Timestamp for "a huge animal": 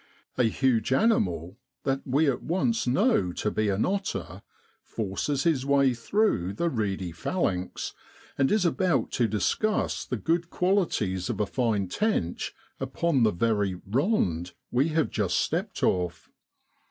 0.35-1.59